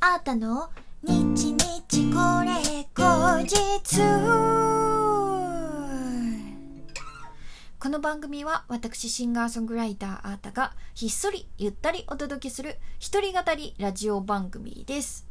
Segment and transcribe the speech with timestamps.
[0.00, 0.70] あーたの？
[1.02, 3.98] 日日これ後日。
[7.80, 15.26] この番組は私シンガーソングライターあーたがひっそりゆったりお届けする一人語りラジオ番組です。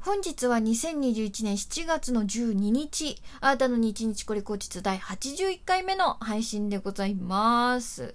[0.00, 8.14] 本日は2021年7月の12日、あーたの日日これ後日第81回目の配信でございます。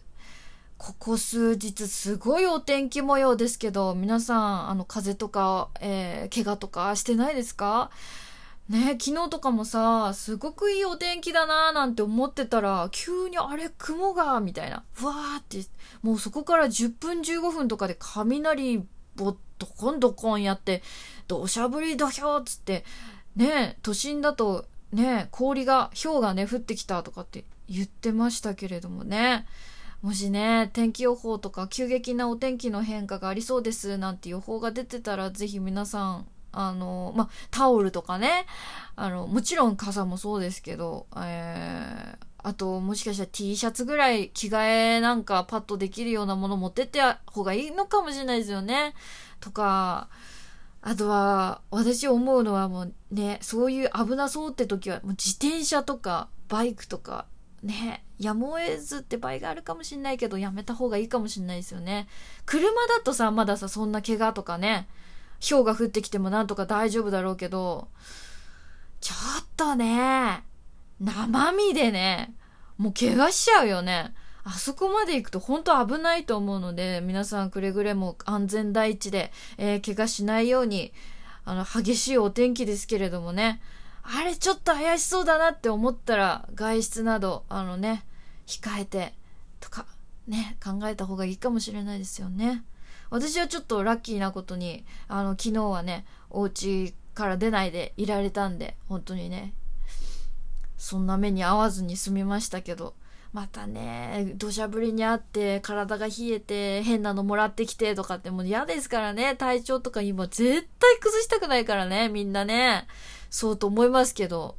[0.80, 7.92] ここ数日すごいお天気模様ですけど、皆さん、あの、風邪とか、えー、怪我とかしてないですか？
[8.70, 14.86] ね昨日とかもさ、すごくいいお天気だなーなんて思ってたら、急にあれ、雲が、みたいな。
[14.94, 15.68] ふわーって、
[16.02, 18.82] もうそこから10分15分とかで雷
[19.18, 20.82] ぼどこんどこんやって、
[21.28, 22.86] 土砂降り土俵つって、
[23.36, 29.46] ね都心だとね氷が、氷がね、降ってきたとかって言ってましたけれどもね。
[30.02, 38.46] もしね、天気予報とか急激なお天気の変化がありそうですなんて予報が出てたら、ぜひ皆さん、あの、まタオルとかね、
[38.96, 48.94] あの、もちろん傘もそうですけど、えー、あと、もしかしたら T シャツぐらい着替えなんかパッとできるようなもの持ってって方がいいのかもしれないですよね。
[49.42, 50.10] とか、
[50.82, 57.26] あとは、私思うのはもうね、そういう危なそうって時は、もう自転車とかバイクとか、
[57.64, 62.08] ね、やむを得ずって場合があるかもしんないけど、やめた方がいいかもしんないですよね。
[62.46, 64.88] 車だとさ、まださ、そんな怪我とかね、
[65.48, 67.88] 氷が降ってきてもなんとか大丈夫だろうけど、
[69.02, 70.44] ちょっとね、
[71.00, 72.34] 生身でね、
[72.78, 74.14] もう怪我しちゃうよね。
[74.44, 80.94] あそこまで行くと本当危ないと思うので、皆さんくれぐれも安全第一で、えー、怪我しないように、
[81.46, 83.62] あの、激しいお天気ですけれどもね、
[84.12, 88.06] あれちょっと怪しそうだなって思ったら、外出など、あのね、
[88.48, 89.14] 控えて、
[89.60, 89.86] とか、
[90.28, 92.64] ね、考えた方がいいかもしれないですよね。
[93.12, 99.54] 私はちょっとラッキーなことに、あの、昨日はね、お家から出ないでいられたんで、本当にね、
[100.78, 102.96] そんな目に遭わずに済みましたけど、
[103.32, 112.88] またね、土砂降りにあって体が冷えて変なのもらってきてとかってもう嫌ですからね、体調とか今絶対崩したくないからね、みんなね。
[113.30, 114.58] そうと思いますけど、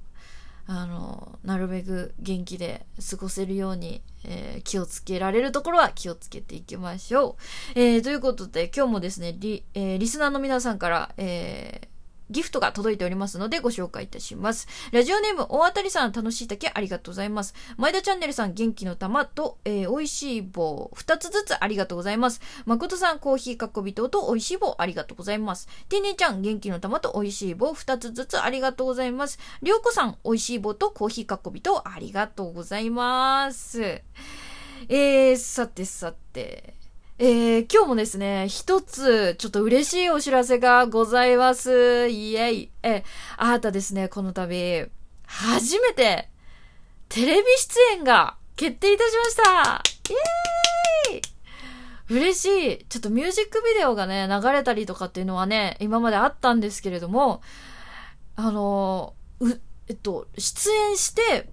[0.66, 7.36] あの、なるべく元気で過ごせるように、えー、気をつけられるところは気をつけていきましょ
[7.74, 7.78] う。
[7.78, 11.88] えー、ということで今日もですね、リ、えー、リスナーの皆さんから、えー、
[12.30, 14.68] ギフトが届いておりますのでご紹介いたします。
[14.92, 17.54] ラジオネーム、大当たりさん、楽しい竹ありがとうございます。
[17.76, 22.40] 前田チャンネルさん、元気の玉と、えー、美味しい棒、二つずつありがとうございます。
[22.66, 25.68] 誠さん、コーヒーかっこびとと美味しい棒ありがとうございます。
[25.88, 29.38] てねちゃん、元気の玉と美味しい棒二つずつありがとうございます。
[29.62, 34.02] りょうこさん、美味しい棒とコーヒーかっこびとありがとうございます。
[34.88, 36.79] えー、さてさて、
[37.22, 42.08] えー、今日もですね、一つ、ちょっと嬉しいお知らせがございます。
[42.08, 42.70] イエイ。
[42.82, 43.04] え、
[43.36, 44.90] あなたですね、この度、
[45.26, 46.30] 初めて、
[47.10, 51.22] テレビ出演が決定いたしましたイエーイ
[52.08, 52.46] 嬉し
[52.80, 52.86] い。
[52.86, 57.42] ちょっとミュージックビデオがね、流れたりとかっていうのはね、今まであったんですけれども、
[58.34, 61.50] あの、う、えっと、出演して、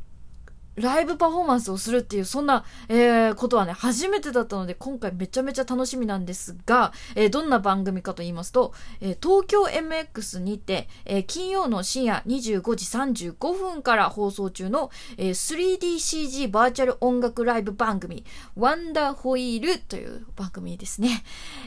[0.77, 12.85] ライブパフォーマンスをするっていう、そんな、えー、ことはね、初めてだったので、今回めちゃめちゃ楽しみなんですが、えー、どんな番組かと言いますと、えー、東京 MX にて、えー金曜の深夜25時
[13.33, 18.23] 35分から放送中の、えー 3DCG バーチャル音楽ライブ番組、
[18.55, 21.23] ワンダーホイールという番組ですね。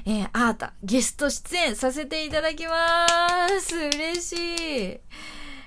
[0.06, 3.06] えー、あーた、ゲスト出演させていただきま
[3.60, 3.76] す。
[3.76, 5.00] 嬉しい。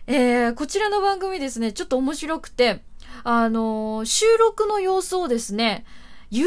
[0.05, 2.83] えー、こちらの番組ですね、ちょっと面白くて、
[3.23, 5.85] あの、収録の様子をですね、
[6.31, 6.45] YouTube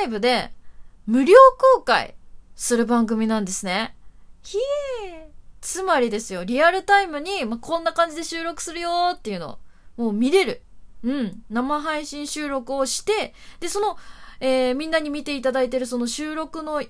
[0.00, 0.50] ライブで
[1.06, 1.36] 無料
[1.76, 2.14] 公開
[2.54, 3.96] する番組なんですね。
[4.42, 4.58] ひ
[5.06, 5.32] えー。
[5.60, 9.58] つまりですよ、リアルタイムに、ま、こんな感じで収録するよーっていうのを、
[9.96, 10.62] もう見れる。
[11.04, 11.42] うん。
[11.50, 13.96] 生配信収録をして、で、その、
[14.40, 16.82] えー、みんなに見ていただいてるその収録の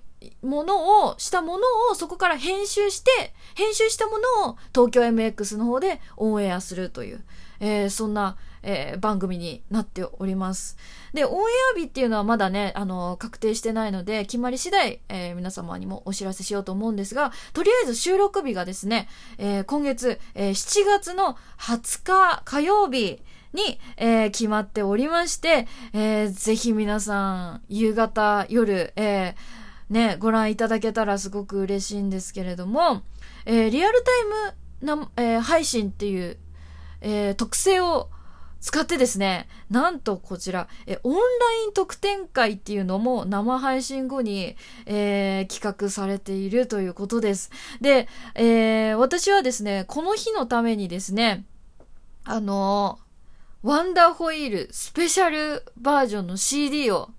[0.43, 7.25] ものを、したものをそこから編集して、編集したものを東京 MX の方でオンエアするという、
[7.61, 10.77] えー、そんな、えー、番組になっております。
[11.13, 11.35] で、オンエ
[11.75, 23.23] ア日っていうのはまだね、あの、確定してないので、決まり次第、えー、皆様にもお知らせしようと思うんですが、とりあえず収録日がですね、えー、今月、えー、7月の20日火曜日
[23.53, 33.03] に、えー、決まっておりまして、えー、ぜひ皆さん、夕方、夜、えー、ね、ご覧いただけたらすごく嬉しいんですけれども、
[33.45, 36.39] えー、リアルタイムな、え、配信っていう、
[37.01, 38.09] えー、特性を
[38.63, 44.57] 使ってですね、なんとこちら、え、オンライン特典会っていうのも生配信後に、
[44.87, 47.51] えー、企画されているということです。
[47.81, 51.45] で、えー、私はですね、この日のためにですね、
[52.25, 53.01] あの
[53.65, 57.11] ワンダーホイールスペシャルバージョンの CD を、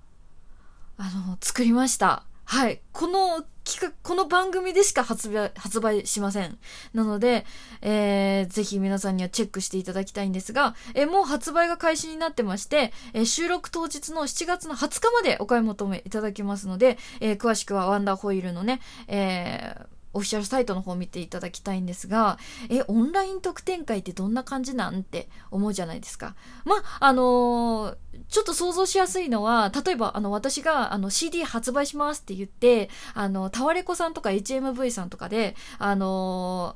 [0.97, 2.23] あの作りました。
[2.45, 2.79] はい。
[2.93, 6.57] この企画、この番組でしか発売、発売しません。
[6.93, 7.45] なので、
[7.81, 22.37] えー、ぜひ皆さんにはチェックしていただきたいんですが、えー、もう発売が開始になってまして、えー、収録当日の7月の20日までお買い求めいただけますので、えー、詳しくはワンダーホイールのね、えー、オフィシャルサイトの方を見ていただきたいんですが、
[22.69, 26.35] え、オンライン特典会ってどんな感じなんって思うじゃないですか。
[26.65, 27.97] まあ、のー、
[28.33, 36.75] ちょっと想像しやすいのは、例えば、あの、私が、あの、CD 発売しますって言って、あの、タワレコさんとか HMV さんとかで、あの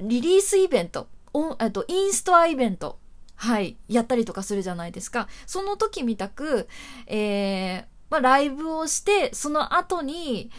[0.00, 2.98] ー、リリースイベント、オンえっと、インストアイベント、
[3.34, 5.28] はい、やったりとかするじゃないですか。
[5.46, 6.68] その時みたく、
[7.06, 10.50] えー、まあ、ライブをして、その後に、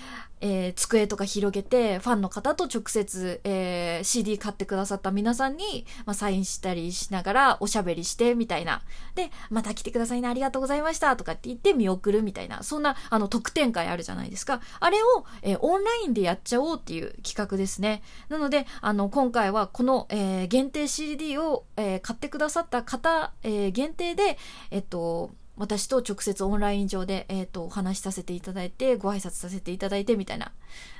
[0.41, 8.81] えー、机とか広げて、ファンの方と直接、えー、CD 買ってくださった皆さんに、まあ、サインしたりしながらおしゃべりして、みたいな。
[9.15, 14.61] で、また来てくださいね、ありがとうございました、とかって言って見送るみたいな、そんな、あの、特典会あるじゃないですか。
[14.79, 18.01] あれを、えー、オンラインでやっちゃおうっていう企画ですね。
[18.29, 24.37] なので、あの、今回はこの、えー、限定 CD を、えー、買ってくださった方、えー、限定で、
[24.71, 30.53] えっと、私と直接オンライン上で、えっ、ー、と、お話しさせていただいて、ご挨拶させていただいてみたいな。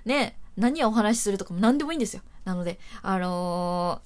[0.04, 2.22] ね、何をお話しするとかも何でもいいんですよ。
[2.44, 4.02] なので、あの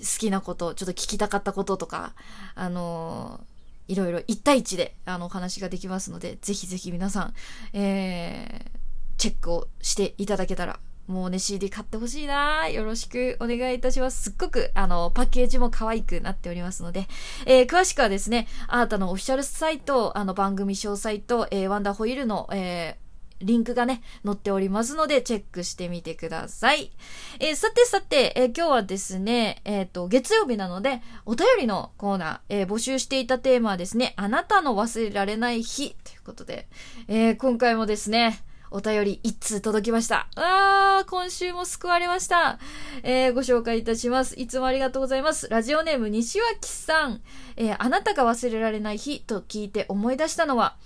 [0.00, 2.14] ー、好きなこと、ちょっと聞きたかったこととか、
[2.56, 7.34] あのー、いろいろ1対1で、あの、お話ができますので、ぜひぜひ皆さん、
[7.72, 8.78] えー、
[9.18, 14.22] チェックをしていただけたらもうね、CD 買ってほしいなよろしくお願いいたします。
[14.22, 17.08] すっごく、あの、パッケージも可愛くなっておりますので、
[17.44, 26.92] えー、詳しくはですね、アータのオフィシャルサイト、あの、番組詳細と、えー、ワンダーホイールの、えー、リンクがね、載っておりますので、チェックしてみてください。
[27.40, 36.68] えー、さてさて、えー、今日はですね、えっ、ー、と、月曜日なので、お便りのコーナー、え募集していたテーマはですね、あなたの忘れられない日ということで、
[37.08, 40.28] え今回もですね、お便り一通届きました。
[40.34, 42.58] あー、今週も救われました。
[43.02, 44.34] えー、ご紹介いたします。
[44.40, 45.48] いつもありがとうございます。
[45.48, 47.20] ラジオネーム西脇さん。
[47.56, 50.76] えー、あなたが忘れられない日と聞いて思い出したのは、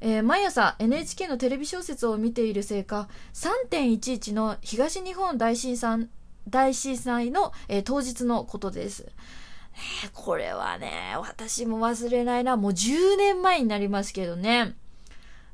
[0.00, 6.08] えー、毎朝 NHK のテレビ小説を見ているせいか、3.11の東日本大震災
[6.48, 9.06] 大震災の、えー、当日のことです。
[10.12, 12.56] これはね、私も忘れないな。
[12.56, 14.76] もう10年前になりますけどね。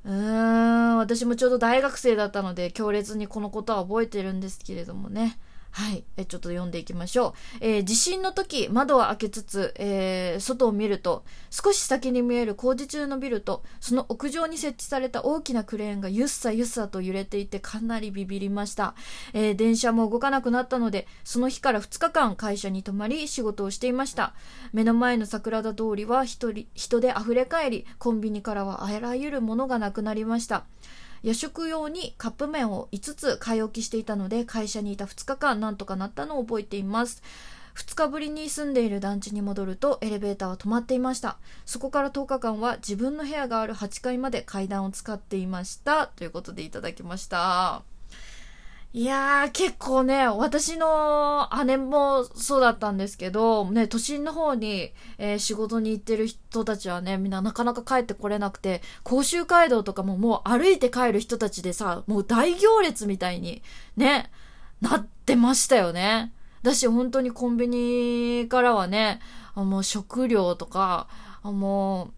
[0.04, 5.38] うーん、私もちょうど大学生だったので、強烈にこのことは覚えてるんですけれどもね。
[5.72, 6.04] はい。
[6.16, 7.32] え、ちょっと読んでいきましょう。
[7.60, 18.94] えー、地震の時、窓を開けつつ、えー、外を見ると、少し先に見える工事中のビルと、その屋上に設置された大きなクレーンがゆっさゆっさと揺れていて、かなりビビりました。
[19.32, 24.34] えー、電車も動かなくなったので、その日から2日間会社に泊まり、仕事をしていました。
[24.72, 30.64] 目の前の桜田通りは人人で溢れ返り、コンビニからはあらゆるものがなくなりました。
[31.22, 37.22] 夜食用にカップ麺を5つ買い置きしていたので会社にいた2日間なんとかなったのを覚えています。
[37.76, 41.38] 2日ぶりに住んでいる団地に戻るとエレベーターは止まっていました。
[41.66, 46.06] そこから10日間は自分の部屋がある8階まで階段を使っていました。
[46.08, 47.99] ということでいただきました。
[48.92, 63.62] いやー、結構ね、私の姉もそうだったんですけど、ね、都心の方に、えー、仕事に行ってる人たちはね、みんななかなか帰ってこれなくて、甲州街道とかももう歩いて帰る人たちでさ、もう大行列みたいに、
[63.96, 64.28] ね、
[64.80, 66.32] なってましたよね。
[66.64, 69.20] だし、本当にコンビニからはね、
[69.54, 71.06] もう食料とか、
[71.44, 72.12] もう、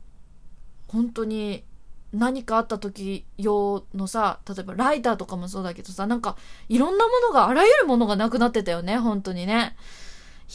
[0.89, 1.65] 本当に
[2.13, 6.37] 何かあった時用のさ、例えばライターとかもそうだけどさ、なんか
[6.69, 9.77] いろんなものが、あらゆるものがなくなってたよね、本当にね。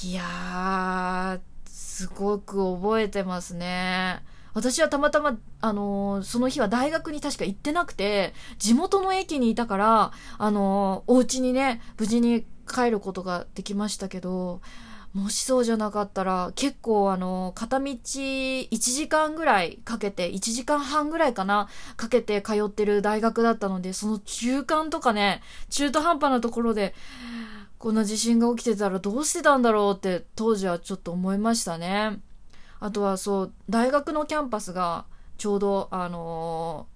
[0.03, 4.23] いやー、すごく覚えてますね。
[4.53, 14.61] 私はたまたま、あのー、その日は大学に確か行ってなくて、地元の駅にいたから、あのー、お家にね、無事に帰ることができましたけど、
[15.17, 26.93] もしそうじゃなかったら、結構あの、片道1時間ぐらいかけて、1時間半ぐらいかな、かけて通ってる大学だったので、その中間とかね、中途半端なところで、
[27.79, 32.19] こんな地震が起きてたらどうしてたんだろうって当時はちょっと思いましたね。
[32.79, 35.05] あとはそう、大学のキャンパスが
[35.39, 36.87] ちょうどあの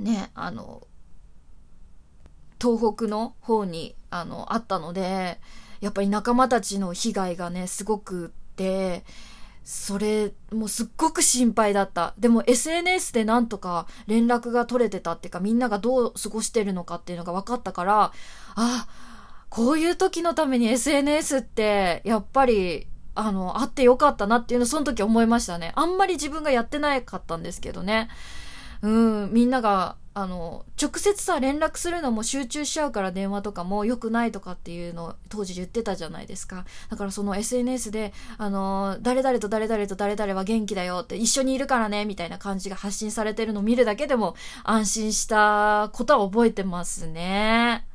[0.00, 0.88] ー、ね、あの、
[2.60, 5.40] 東北の方にあの、あったので、
[5.80, 9.04] やっぱり仲間たちの被害がね、すごくって、
[9.64, 12.14] それ、もうすっごく心配だった。
[12.18, 18.12] でも SNS でなんとか連絡が取れてたっていうか、みんながどう過ごしてるのかっていうのが分かったから、
[18.54, 18.88] あ、
[19.50, 25.72] こういう時のために SNS って、やっぱり、あの、あってよかったなっていうのその時思いましたね。
[25.74, 28.08] あんまり自分がやってなかったんですけどね。
[28.80, 36.64] うん、みんながあの、直接さ、連絡するのも集中しちゃうから電話とかも良くないとかっていうのを当時言ってたじゃないですか。
[36.90, 44.34] だからその SNS で、あの、誰々と誰々と誰々は元気だよって一緒にいるからね、みたいな感じが発信されてるのを見るだけでも
[44.64, 47.86] 安心したことは覚えてますね。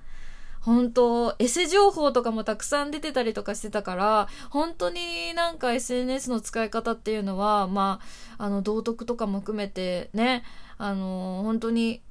[0.62, 8.00] 本当エセ情報とかもたくさん出てたりとかしてたから、本当になんか SNS の使い方っていうのは、ま
[8.38, 10.46] あ、あの、道徳とかも含めてね、
[10.78, 12.02] あの、本当に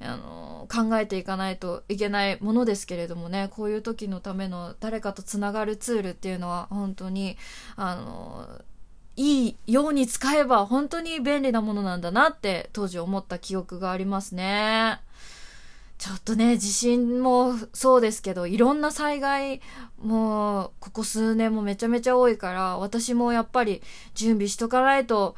[0.00, 7.36] あの考えていかないといけないものですけれどもねこういう時のための誰かとつながるツールっていうのは本当に
[7.76, 8.48] あの
[9.16, 15.00] いいように使えば本当に便利なものなんだなって当時思った記憶がありますね。
[15.96, 19.60] ちょっとね、地震もそうですけど、いろんな災害
[20.02, 23.80] もここ数年もめちゃめちゃ多いから、私もやっぱり
[24.14, 25.36] 準備しとかないと、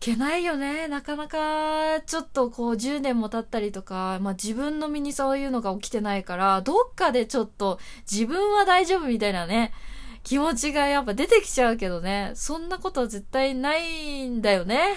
[0.00, 0.88] けないよね。
[0.88, 7.78] なかなか、ちょっとこう10年も経ったりとか、まあ自分の身にそういうのが起きてないから、どっかでちょっと
[8.10, 9.72] 自分は大丈夫みたいなね、
[10.24, 14.96] 気持ちがやっぱ出てきちゃうけどね、そんなことは絶対ないんだよね。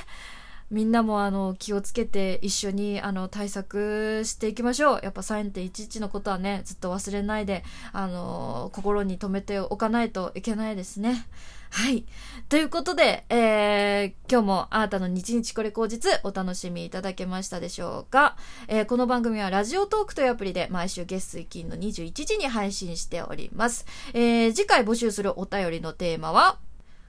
[0.72, 5.00] みんなもあの気をつけて一緒にあの対策していきましょう。
[5.04, 11.28] やっぱ3.11のことはね、ずっと忘れないで、あの、心に留めておかないといけないですね。
[11.72, 12.06] はい。
[12.50, 18.36] ということで、えー、今日もあなたの日々これ口実お楽しみいただけましたでしょうか、
[18.68, 23.86] えー、この番組はラジオトークというアプリで毎週月水金の21時に配信しております。
[24.14, 26.60] えー、次回募集するお便りのテーマは、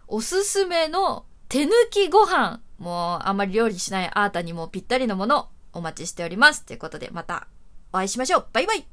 [0.06, 2.60] おすすめの手抜きご飯。
[2.78, 6.64] もうあんまり料理しないあーたにもぴったりのものお待ちしております。
[6.64, 7.46] ということでまた
[7.92, 8.46] お会いしましょう。
[8.52, 8.91] バイバイ